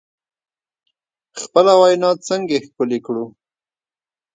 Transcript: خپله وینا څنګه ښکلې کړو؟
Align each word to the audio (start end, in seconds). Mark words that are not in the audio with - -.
خپله 1.41 1.73
وینا 1.79 2.09
څنګه 2.27 2.57
ښکلې 2.65 2.99
کړو؟ 3.05 3.25